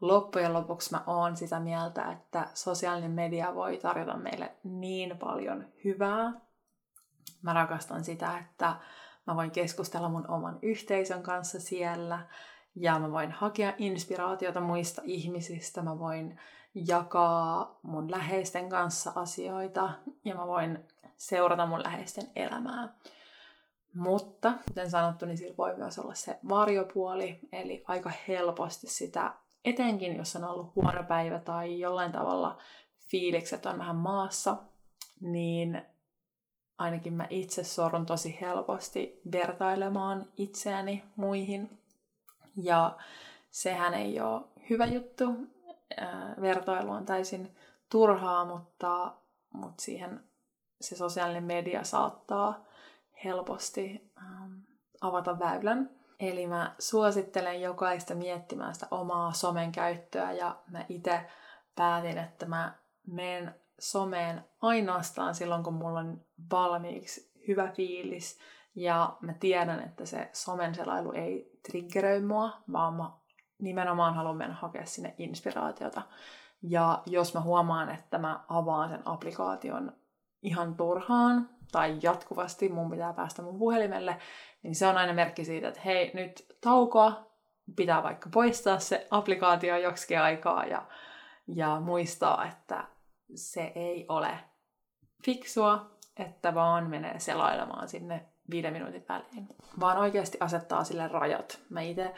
loppujen 0.00 0.52
lopuksi 0.52 0.90
mä 0.90 1.02
oon 1.06 1.36
sitä 1.36 1.60
mieltä, 1.60 2.12
että 2.12 2.46
sosiaalinen 2.54 3.10
media 3.10 3.54
voi 3.54 3.76
tarjota 3.76 4.16
meille 4.16 4.50
niin 4.64 5.18
paljon 5.18 5.64
hyvää 5.84 6.32
Mä 7.42 7.52
rakastan 7.52 8.04
sitä, 8.04 8.38
että 8.38 8.76
mä 9.26 9.36
voin 9.36 9.50
keskustella 9.50 10.08
mun 10.08 10.30
oman 10.30 10.58
yhteisön 10.62 11.22
kanssa 11.22 11.60
siellä 11.60 12.26
ja 12.74 12.98
mä 12.98 13.12
voin 13.12 13.32
hakea 13.32 13.72
inspiraatiota 13.78 14.60
muista 14.60 15.02
ihmisistä, 15.04 15.82
mä 15.82 15.98
voin 15.98 16.40
jakaa 16.74 17.78
mun 17.82 18.10
läheisten 18.10 18.68
kanssa 18.68 19.12
asioita 19.14 19.90
ja 20.24 20.34
mä 20.34 20.46
voin 20.46 20.78
seurata 21.16 21.66
mun 21.66 21.82
läheisten 21.82 22.24
elämää. 22.36 22.94
Mutta, 23.94 24.52
kuten 24.68 24.90
sanottu, 24.90 25.26
niin 25.26 25.38
sillä 25.38 25.56
voi 25.58 25.76
myös 25.76 25.98
olla 25.98 26.14
se 26.14 26.38
varjopuoli, 26.48 27.40
eli 27.52 27.84
aika 27.88 28.10
helposti 28.28 28.86
sitä, 28.86 29.34
etenkin 29.64 30.16
jos 30.16 30.36
on 30.36 30.44
ollut 30.44 30.74
huono 30.76 31.02
päivä 31.02 31.38
tai 31.38 31.80
jollain 31.80 32.12
tavalla 32.12 32.58
fiilikset 33.08 33.66
on 33.66 33.78
vähän 33.78 33.96
maassa, 33.96 34.56
niin 35.20 35.82
ainakin 36.78 37.12
mä 37.12 37.26
itse 37.30 37.64
sorun 37.64 38.06
tosi 38.06 38.38
helposti 38.40 39.20
vertailemaan 39.32 40.26
itseäni 40.36 41.04
muihin. 41.16 41.78
Ja 42.56 42.96
sehän 43.50 43.94
ei 43.94 44.20
ole 44.20 44.42
hyvä 44.70 44.86
juttu. 44.86 45.24
Vertailu 46.40 46.90
on 46.90 47.06
täysin 47.06 47.56
turhaa, 47.90 48.44
mutta, 48.44 49.12
mutta 49.52 49.82
siihen 49.82 50.20
se 50.80 50.96
sosiaalinen 50.96 51.44
media 51.44 51.84
saattaa 51.84 52.64
helposti 53.24 54.12
avata 55.00 55.38
väylän. 55.38 55.90
Eli 56.20 56.46
mä 56.46 56.74
suosittelen 56.78 57.60
jokaista 57.60 58.14
miettimään 58.14 58.74
sitä 58.74 58.86
omaa 58.90 59.32
somen 59.32 59.72
käyttöä 59.72 60.32
ja 60.32 60.56
mä 60.70 60.84
itse 60.88 61.20
päätin, 61.76 62.18
että 62.18 62.46
mä 62.46 62.74
menen 63.06 63.54
someen 63.78 64.44
ainoastaan 64.60 65.34
silloin, 65.34 65.62
kun 65.62 65.74
mulla 65.74 65.98
on 65.98 66.20
valmiiksi 66.50 67.32
hyvä 67.48 67.68
fiilis 67.68 68.38
ja 68.74 69.16
mä 69.20 69.34
tiedän, 69.34 69.80
että 69.80 70.06
se 70.06 70.30
somen 70.32 70.74
selailu 70.74 71.12
ei 71.12 71.60
triggeröi 71.70 72.20
mua, 72.20 72.62
vaan 72.72 72.94
mä 72.94 73.10
nimenomaan 73.58 74.14
haluan 74.14 74.36
mennä 74.36 74.54
hakea 74.54 74.86
sinne 74.86 75.14
inspiraatiota. 75.18 76.02
Ja 76.62 77.02
jos 77.06 77.34
mä 77.34 77.40
huomaan, 77.40 77.90
että 77.90 78.18
mä 78.18 78.44
avaan 78.48 78.88
sen 78.88 79.02
applikaation 79.04 79.92
ihan 80.42 80.74
turhaan 80.74 81.48
tai 81.72 81.98
jatkuvasti 82.02 82.68
mun 82.68 82.90
pitää 82.90 83.12
päästä 83.12 83.42
mun 83.42 83.58
puhelimelle, 83.58 84.18
niin 84.62 84.74
se 84.74 84.86
on 84.86 84.96
aina 84.96 85.12
merkki 85.12 85.44
siitä, 85.44 85.68
että 85.68 85.80
hei, 85.80 86.10
nyt 86.14 86.56
taukoa, 86.60 87.26
pitää 87.76 88.02
vaikka 88.02 88.28
poistaa 88.32 88.78
se 88.78 89.06
applikaatio 89.10 89.76
joksikin 89.76 90.20
aikaa 90.20 90.66
ja, 90.66 90.86
ja 91.46 91.80
muistaa, 91.80 92.46
että 92.46 92.84
se 93.34 93.72
ei 93.74 94.06
ole 94.08 94.38
fiksua, 95.24 95.90
että 96.16 96.54
vaan 96.54 96.90
menee 96.90 97.20
selailemaan 97.20 97.88
sinne 97.88 98.26
viiden 98.50 98.72
minuutin 98.72 99.04
välein, 99.08 99.48
vaan 99.80 99.98
oikeasti 99.98 100.38
asettaa 100.40 100.84
sille 100.84 101.08
rajat. 101.08 101.60
Mä 101.68 101.80
itse 101.80 102.14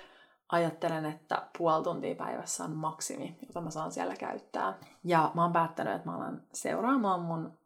ajattelen, 0.49 1.05
että 1.05 1.43
puoli 1.59 1.85
tuntia 1.85 2.15
päivässä 2.15 2.65
on 2.65 2.77
maksimi, 2.77 3.39
jota 3.47 3.61
mä 3.61 3.71
saan 3.71 3.93
siellä 3.93 4.17
käyttää. 4.17 4.79
Ja 5.05 5.31
mä 5.35 5.43
oon 5.43 5.53
päättänyt, 5.53 5.95
että 5.95 6.09
mä 6.09 6.17
alan 6.17 6.43
seuraamaan 6.53 7.21
mun 7.21 7.59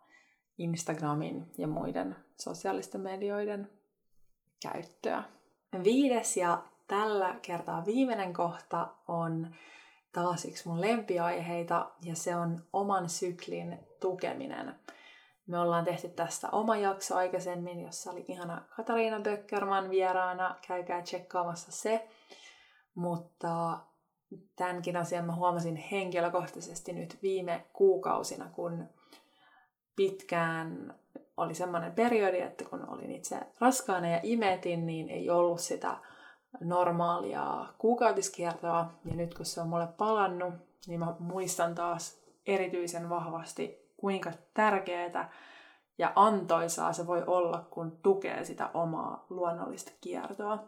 Instagramin 0.58 1.50
ja 1.58 1.66
muiden 1.66 2.16
sosiaalisten 2.40 3.00
medioiden 3.00 3.70
käyttöä. 4.62 5.22
Viides 5.84 6.36
ja 6.36 6.62
tällä 6.88 7.36
kertaa 7.42 7.86
viimeinen 7.86 8.32
kohta 8.32 8.88
on 9.08 9.54
taas 10.12 10.44
yksi 10.44 10.68
mun 10.68 10.80
lempiaiheita 10.80 11.90
ja 12.02 12.16
se 12.16 12.36
on 12.36 12.62
oman 12.72 13.08
syklin 13.08 13.78
tukeminen. 14.00 14.74
Me 15.48 15.58
ollaan 15.58 15.84
tehty 15.84 16.08
tästä 16.08 16.48
oma 16.50 16.76
jakso 16.76 17.16
aikaisemmin, 17.16 17.80
jossa 17.80 18.10
oli 18.10 18.24
ihana 18.28 18.62
Katariina 18.76 19.20
Böckerman 19.20 19.90
vieraana. 19.90 20.56
Käykää 20.66 21.02
tsekkaamassa 21.02 21.72
se. 21.72 22.08
Mutta 22.94 23.78
tämänkin 24.56 24.96
asian 24.96 25.24
mä 25.24 25.34
huomasin 25.34 25.76
henkilökohtaisesti 25.76 26.92
nyt 26.92 27.18
viime 27.22 27.64
kuukausina, 27.72 28.50
kun 28.52 28.88
pitkään 29.96 30.94
oli 31.36 31.54
semmoinen 31.54 31.92
periodi, 31.92 32.40
että 32.40 32.64
kun 32.64 32.88
olin 32.88 33.10
itse 33.10 33.40
raskaana 33.60 34.08
ja 34.08 34.20
imetin, 34.22 34.86
niin 34.86 35.08
ei 35.08 35.30
ollut 35.30 35.60
sitä 35.60 35.96
normaalia 36.60 37.66
kuukautiskiertoa. 37.78 38.90
Ja 39.04 39.14
nyt 39.14 39.34
kun 39.34 39.46
se 39.46 39.60
on 39.60 39.68
mulle 39.68 39.88
palannut, 39.98 40.54
niin 40.86 41.00
mä 41.00 41.14
muistan 41.18 41.74
taas 41.74 42.20
erityisen 42.46 43.08
vahvasti, 43.08 43.87
kuinka 44.00 44.32
tärkeää 44.54 45.30
ja 45.98 46.12
antoisaa 46.16 46.92
se 46.92 47.06
voi 47.06 47.24
olla, 47.26 47.66
kun 47.70 47.98
tukee 48.02 48.44
sitä 48.44 48.70
omaa 48.74 49.26
luonnollista 49.30 49.92
kiertoa. 50.00 50.64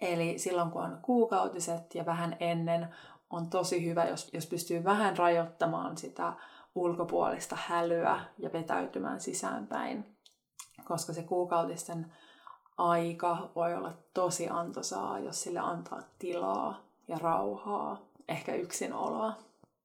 Eli 0.00 0.38
silloin 0.38 0.70
kun 0.70 0.82
on 0.82 0.98
kuukautiset 1.02 1.94
ja 1.94 2.06
vähän 2.06 2.36
ennen, 2.40 2.88
on 3.30 3.50
tosi 3.50 3.84
hyvä, 3.84 4.04
jos, 4.04 4.30
jos 4.32 4.46
pystyy 4.46 4.84
vähän 4.84 5.18
rajoittamaan 5.18 5.96
sitä 5.96 6.32
ulkopuolista 6.74 7.56
hälyä 7.66 8.20
ja 8.38 8.52
vetäytymään 8.52 9.20
sisäänpäin. 9.20 10.16
Koska 10.84 11.12
se 11.12 11.22
kuukautisten 11.22 12.12
aika 12.76 13.50
voi 13.54 13.74
olla 13.74 13.92
tosi 14.14 14.48
antoisaa, 14.48 15.18
jos 15.18 15.42
sille 15.42 15.60
antaa 15.60 16.02
tilaa 16.18 16.80
ja 17.08 17.18
rauhaa, 17.18 18.00
ehkä 18.28 18.54
yksinoloa. 18.54 19.32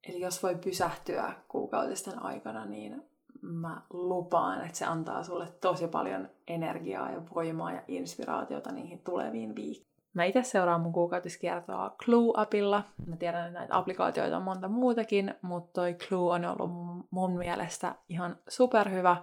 Eli 0.08 0.20
jos 0.20 0.44
voi 0.44 0.56
pysähtyä 0.56 1.34
kuukautisten 1.48 2.24
aikana, 2.24 2.65
niin 2.65 3.10
mä 3.41 3.82
lupaan, 3.89 4.65
että 4.65 4.77
se 4.77 4.86
antaa 4.86 5.24
sulle 5.24 5.48
tosi 5.62 5.88
paljon 5.88 6.29
energiaa 6.48 7.12
ja 7.12 7.22
voimaa 7.36 7.72
ja 7.72 7.82
inspiraatiota 7.88 8.72
niihin 8.72 9.00
tuleviin 9.00 9.56
viikkoihin. 9.56 9.89
Mä 10.13 10.24
itse 10.24 10.44
seuraan 10.44 10.82
mun 10.82 10.94
kuukautiskiertoa 10.94 11.96
Clue-apilla. 12.03 12.84
Mä 13.06 13.18
tiedän, 13.18 13.48
että 13.48 13.60
näitä 13.60 13.77
applikaatioita 13.77 14.38
on 14.38 14.44
monta 14.44 14.68
muutakin, 14.68 15.36
mutta 15.41 15.82
toi 15.82 15.94
Clue 15.94 16.34
on 16.34 16.46
ollut 16.46 16.72
mun 17.12 17.38
mielestä 17.38 17.96
ihan 18.10 18.38
superhyvä. 18.50 19.18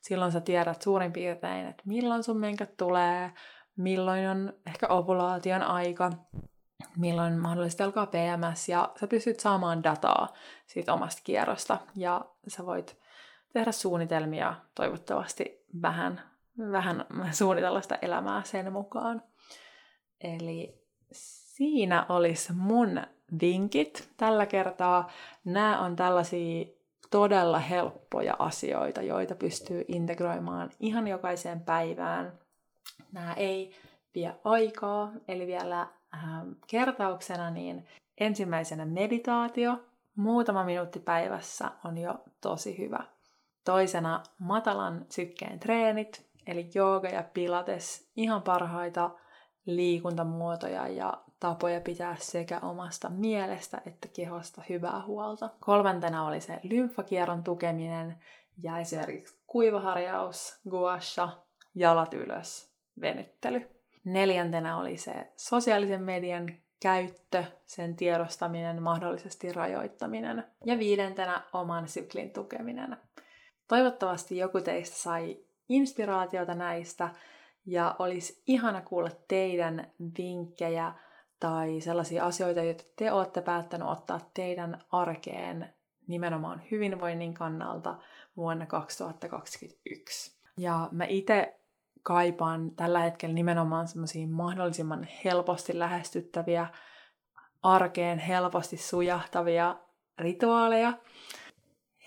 Silloin 0.00 0.32
sä 0.32 0.40
tiedät 0.40 0.82
suurin 0.82 1.12
piirtein, 1.12 1.66
että 1.66 1.82
milloin 1.86 2.22
sun 2.22 2.36
menkät 2.36 2.76
tulee, 2.76 3.32
milloin 3.76 4.28
on 4.28 4.52
ehkä 4.66 4.86
ovulaation 4.88 5.62
aika, 5.62 6.10
milloin 6.96 7.38
mahdollisesti 7.38 7.82
alkaa 7.82 8.06
PMS, 8.06 8.68
ja 8.68 8.92
sä 9.00 9.06
pystyt 9.06 9.40
saamaan 9.40 9.82
dataa 9.82 10.28
siitä 10.66 10.92
omasta 10.92 11.20
kierrosta, 11.24 11.78
ja 11.96 12.24
sä 12.48 12.66
voit 12.66 12.96
tehdä 13.52 13.72
suunnitelmia 13.72 14.54
toivottavasti 14.74 15.64
vähän, 15.82 16.22
vähän 16.72 17.04
suunnitella 17.32 17.82
sitä 17.82 17.98
elämää 18.02 18.42
sen 18.44 18.72
mukaan. 18.72 19.22
Eli 20.20 20.86
siinä 21.56 22.06
olisi 22.08 22.52
mun 22.52 23.02
vinkit 23.40 24.08
tällä 24.16 24.46
kertaa. 24.46 25.10
Nämä 25.44 25.80
on 25.80 25.96
tällaisia 25.96 26.66
todella 27.10 27.58
helppoja 27.58 28.36
asioita, 28.38 29.02
joita 29.02 29.34
pystyy 29.34 29.84
integroimaan 29.88 30.70
ihan 30.80 31.08
jokaiseen 31.08 31.60
päivään. 31.60 32.32
Nämä 33.12 33.32
ei 33.32 33.76
vie 34.14 34.34
aikaa, 34.44 35.12
eli 35.28 35.46
vielä 35.46 35.86
kertauksena 36.66 37.50
niin 37.50 37.86
ensimmäisenä 38.18 38.84
meditaatio. 38.84 39.84
Muutama 40.16 40.64
minuutti 40.64 41.00
päivässä 41.00 41.70
on 41.84 41.98
jo 41.98 42.24
tosi 42.40 42.78
hyvä. 42.78 43.04
Toisena 43.64 44.22
matalan 44.38 45.06
sykkeen 45.10 45.60
treenit, 45.60 46.26
eli 46.46 46.70
jooga 46.74 47.08
ja 47.08 47.24
pilates, 47.34 48.10
ihan 48.16 48.42
parhaita 48.42 49.10
liikuntamuotoja 49.66 50.88
ja 50.88 51.22
tapoja 51.40 51.80
pitää 51.80 52.16
sekä 52.18 52.60
omasta 52.60 53.08
mielestä 53.08 53.82
että 53.86 54.08
kehosta 54.08 54.62
hyvää 54.68 55.02
huolta. 55.06 55.50
Kolmantena 55.60 56.26
oli 56.26 56.40
se 56.40 56.60
lymfakierron 56.62 57.44
tukeminen 57.44 58.16
ja 58.62 58.78
esimerkiksi 58.78 59.38
kuivaharjaus, 59.46 60.60
guasha, 60.70 61.28
jalat 61.74 62.14
ylös, 62.14 62.70
venyttely. 63.00 63.75
Neljäntenä 64.06 64.78
oli 64.78 64.96
se 64.96 65.32
sosiaalisen 65.36 66.02
median 66.02 66.54
käyttö, 66.80 67.44
sen 67.64 67.96
tiedostaminen, 67.96 68.82
mahdollisesti 68.82 69.52
rajoittaminen. 69.52 70.44
Ja 70.64 70.78
viidentenä 70.78 71.42
oman 71.52 71.88
syklin 71.88 72.30
tukeminen. 72.30 72.96
Toivottavasti 73.68 74.36
joku 74.36 74.60
teistä 74.60 74.96
sai 74.96 75.38
inspiraatiota 75.68 76.54
näistä 76.54 77.08
ja 77.66 77.96
olisi 77.98 78.42
ihana 78.46 78.80
kuulla 78.80 79.10
teidän 79.28 79.90
vinkkejä 80.18 80.92
tai 81.40 81.80
sellaisia 81.80 82.26
asioita, 82.26 82.62
joita 82.62 82.84
te 82.96 83.12
olette 83.12 83.40
päättänyt 83.40 83.88
ottaa 83.88 84.30
teidän 84.34 84.78
arkeen 84.90 85.74
nimenomaan 86.06 86.62
hyvinvoinnin 86.70 87.34
kannalta 87.34 87.98
vuonna 88.36 88.66
2021. 88.66 90.36
Ja 90.56 90.88
mä 90.92 91.04
itse 91.04 91.55
kaipaan 92.06 92.70
tällä 92.70 93.00
hetkellä 93.00 93.34
nimenomaan 93.34 93.88
semmoisia 93.88 94.26
mahdollisimman 94.28 95.08
helposti 95.24 95.78
lähestyttäviä, 95.78 96.66
arkeen 97.62 98.18
helposti 98.18 98.76
sujahtavia 98.76 99.76
rituaaleja. 100.18 100.92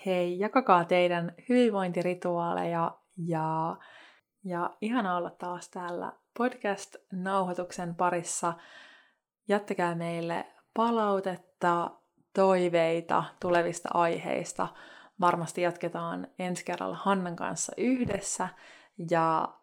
Hei, 0.06 0.38
jakakaa 0.38 0.84
teidän 0.84 1.34
hyvinvointirituaaleja 1.48 2.98
ja 3.26 3.76
ja 4.44 4.70
ihana 4.80 5.16
olla 5.16 5.30
taas 5.30 5.68
täällä 5.68 6.12
podcast-nauhoituksen 6.38 7.94
parissa. 7.94 8.52
Jättäkää 9.48 9.94
meille 9.94 10.46
palautetta, 10.76 11.90
toiveita 12.34 13.24
tulevista 13.40 13.88
aiheista. 13.94 14.68
Varmasti 15.20 15.62
jatketaan 15.62 16.26
ensi 16.38 16.64
kerralla 16.64 16.96
Hannan 16.96 17.36
kanssa 17.36 17.72
yhdessä. 17.76 18.48
Ja 19.10 19.59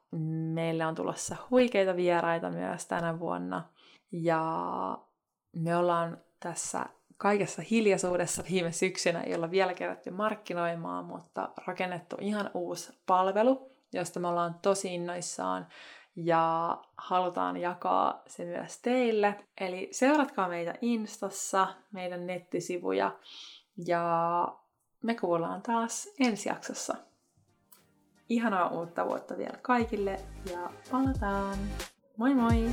meille 0.54 0.86
on 0.86 0.96
tulossa 0.96 1.36
huikeita 1.50 1.96
vieraita 1.96 2.50
myös 2.50 2.86
tänä 2.86 3.20
vuonna. 3.20 3.64
Ja 4.12 4.42
me 5.54 5.76
ollaan 5.76 6.18
tässä 6.40 6.86
kaikessa 7.18 7.62
hiljaisuudessa 7.62 8.44
viime 8.52 8.72
syksynä, 8.72 9.24
jolla 9.24 9.52
vielä 9.52 9.74
kerätty 9.74 10.10
markkinoimaan, 10.10 11.06
mutta 11.06 11.50
rakennettu 11.68 12.16
ihan 12.20 12.52
uusi 12.54 12.94
palvelu, 13.06 13.72
josta 13.94 14.20
me 14.20 14.28
ollaan 14.28 14.56
tosi 14.62 14.96
innoissaan 14.96 15.68
ja 16.16 16.78
halutaan 16.98 17.58
jakaa 17.58 18.22
se 18.28 18.46
myös 18.46 18.82
teille. 18.82 19.36
Eli 19.62 19.90
seuratkaa 19.92 20.48
meitä 20.48 20.74
Instassa, 20.82 21.68
meidän 21.92 22.28
nettisivuja 22.28 23.12
ja 23.86 24.48
me 25.04 25.16
kuullaan 25.16 25.62
taas 25.62 26.10
ensi 26.20 26.50
jaksossa. 26.50 26.96
Ihanaa 28.30 28.70
uutta 28.70 29.06
vuotta 29.06 29.38
vielä 29.38 29.58
kaikille 29.62 30.20
ja 30.52 30.70
palataan! 30.92 31.58
Moi 32.18 32.34
moi! 32.36 32.70